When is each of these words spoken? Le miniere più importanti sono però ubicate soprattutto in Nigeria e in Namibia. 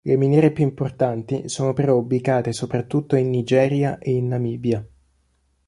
Le 0.03 0.17
miniere 0.17 0.49
più 0.49 0.63
importanti 0.63 1.47
sono 1.47 1.73
però 1.73 1.95
ubicate 1.95 2.53
soprattutto 2.53 3.15
in 3.15 3.29
Nigeria 3.29 3.99
e 3.99 4.09
in 4.09 4.29
Namibia. 4.29 4.83